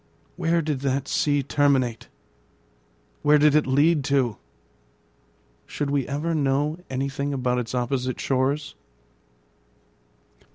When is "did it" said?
3.37-3.67